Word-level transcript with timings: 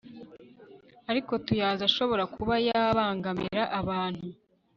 ariko 1.11 1.31
tuyazi 1.45 1.83
ashobora 1.89 2.23
kuba 2.35 2.53
yabangamira 2.67 3.63
abantu 3.79 4.25